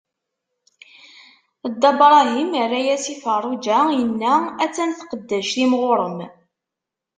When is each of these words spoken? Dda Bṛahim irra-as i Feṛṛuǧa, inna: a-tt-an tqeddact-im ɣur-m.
Dda 1.71 1.91
Bṛahim 1.99 2.49
irra-as 2.63 3.05
i 3.13 3.15
Feṛṛuǧa, 3.23 3.79
inna: 4.01 4.33
a-tt-an 4.63 4.91
tqeddact-im 4.99 5.71
ɣur-m. 5.81 6.19